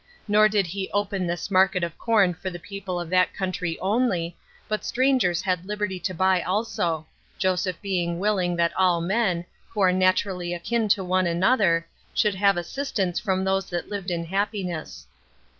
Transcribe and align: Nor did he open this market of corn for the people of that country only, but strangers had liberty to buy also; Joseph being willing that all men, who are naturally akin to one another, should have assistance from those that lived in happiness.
Nor 0.27 0.49
did 0.49 0.65
he 0.65 0.89
open 0.95 1.27
this 1.27 1.51
market 1.51 1.83
of 1.83 1.95
corn 1.99 2.33
for 2.33 2.49
the 2.49 2.57
people 2.57 2.99
of 2.99 3.11
that 3.11 3.35
country 3.35 3.77
only, 3.79 4.35
but 4.67 4.83
strangers 4.83 5.43
had 5.43 5.67
liberty 5.67 5.99
to 5.99 6.11
buy 6.15 6.41
also; 6.41 7.05
Joseph 7.37 7.79
being 7.83 8.17
willing 8.17 8.55
that 8.55 8.73
all 8.75 8.99
men, 8.99 9.45
who 9.69 9.79
are 9.79 9.93
naturally 9.93 10.55
akin 10.55 10.87
to 10.87 11.03
one 11.03 11.27
another, 11.27 11.85
should 12.15 12.33
have 12.33 12.57
assistance 12.57 13.19
from 13.19 13.43
those 13.43 13.69
that 13.69 13.89
lived 13.89 14.09
in 14.09 14.25
happiness. 14.25 15.05